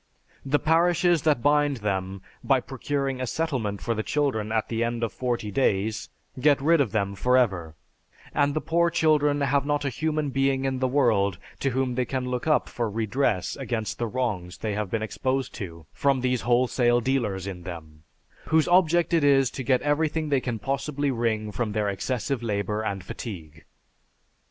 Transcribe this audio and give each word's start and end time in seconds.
The 0.43 0.57
parishes 0.57 1.21
that 1.29 1.43
bind 1.43 1.77
them, 1.85 2.23
by 2.43 2.59
procuring 2.59 3.21
a 3.21 3.27
settlement 3.27 3.81
for 3.83 3.93
the 3.93 4.01
children 4.01 4.51
at 4.51 4.67
the 4.67 4.83
end 4.83 5.03
of 5.03 5.13
forty 5.13 5.51
days, 5.51 6.09
get 6.39 6.59
rid 6.59 6.81
of 6.81 6.91
them 6.91 7.13
for 7.13 7.37
ever; 7.37 7.75
and 8.33 8.55
the 8.55 8.61
poor 8.61 8.89
children 8.89 9.41
have 9.41 9.63
not 9.63 9.85
a 9.85 9.89
human 9.89 10.31
being 10.31 10.65
in 10.65 10.79
the 10.79 10.87
world 10.87 11.37
to 11.59 11.69
whom 11.69 11.93
they 11.93 12.05
can 12.05 12.25
look 12.25 12.47
up 12.47 12.67
for 12.67 12.89
redress 12.89 13.55
against 13.55 13.99
the 13.99 14.07
wrongs 14.07 14.57
they 14.57 14.75
may 14.75 14.85
be 14.85 14.97
exposed 15.05 15.53
to 15.53 15.85
from 15.93 16.21
these 16.21 16.41
wholesale 16.41 16.99
dealers 16.99 17.45
in 17.45 17.61
them, 17.61 18.01
whose 18.45 18.67
object 18.69 19.13
it 19.13 19.23
is 19.23 19.51
to 19.51 19.61
get 19.61 19.83
everything 19.83 20.29
they 20.29 20.41
can 20.41 20.57
possibly 20.57 21.11
wring 21.11 21.51
from 21.51 21.73
their 21.73 21.87
excessive 21.87 22.41
labor 22.41 22.81
and 22.81 23.03
fatigue." 23.03 23.65